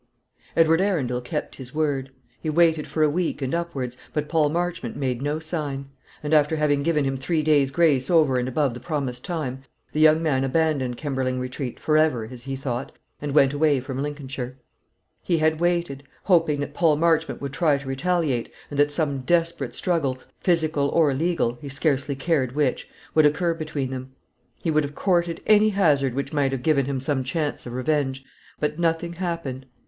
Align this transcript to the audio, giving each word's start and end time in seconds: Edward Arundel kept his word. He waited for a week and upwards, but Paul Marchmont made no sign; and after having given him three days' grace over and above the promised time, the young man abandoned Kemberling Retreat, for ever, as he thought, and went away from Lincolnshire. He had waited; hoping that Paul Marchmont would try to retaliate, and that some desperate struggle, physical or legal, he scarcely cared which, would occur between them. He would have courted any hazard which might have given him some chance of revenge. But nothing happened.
Edward 0.57 0.81
Arundel 0.81 1.21
kept 1.21 1.57
his 1.57 1.75
word. 1.75 2.09
He 2.41 2.49
waited 2.49 2.87
for 2.87 3.03
a 3.03 3.07
week 3.11 3.39
and 3.43 3.53
upwards, 3.53 3.97
but 4.13 4.27
Paul 4.27 4.49
Marchmont 4.49 4.95
made 4.95 5.21
no 5.21 5.37
sign; 5.37 5.91
and 6.23 6.33
after 6.33 6.55
having 6.55 6.81
given 6.81 7.05
him 7.05 7.17
three 7.17 7.43
days' 7.43 7.69
grace 7.69 8.09
over 8.09 8.37
and 8.39 8.47
above 8.47 8.73
the 8.73 8.79
promised 8.79 9.23
time, 9.23 9.63
the 9.91 9.99
young 9.99 10.23
man 10.23 10.43
abandoned 10.43 10.97
Kemberling 10.97 11.39
Retreat, 11.39 11.79
for 11.79 11.97
ever, 11.97 12.25
as 12.25 12.45
he 12.45 12.55
thought, 12.55 12.91
and 13.21 13.33
went 13.35 13.53
away 13.53 13.79
from 13.79 14.01
Lincolnshire. 14.01 14.57
He 15.21 15.37
had 15.37 15.59
waited; 15.59 16.01
hoping 16.23 16.61
that 16.61 16.73
Paul 16.73 16.95
Marchmont 16.95 17.39
would 17.39 17.53
try 17.53 17.77
to 17.77 17.87
retaliate, 17.87 18.51
and 18.71 18.79
that 18.79 18.91
some 18.91 19.19
desperate 19.19 19.75
struggle, 19.75 20.17
physical 20.39 20.87
or 20.89 21.13
legal, 21.13 21.59
he 21.61 21.69
scarcely 21.69 22.15
cared 22.15 22.53
which, 22.55 22.89
would 23.13 23.27
occur 23.27 23.53
between 23.53 23.91
them. 23.91 24.15
He 24.63 24.71
would 24.71 24.83
have 24.83 24.95
courted 24.95 25.41
any 25.45 25.69
hazard 25.69 26.15
which 26.15 26.33
might 26.33 26.53
have 26.53 26.63
given 26.63 26.87
him 26.87 26.99
some 26.99 27.23
chance 27.23 27.67
of 27.67 27.73
revenge. 27.73 28.25
But 28.59 28.79
nothing 28.79 29.13
happened. 29.13 29.67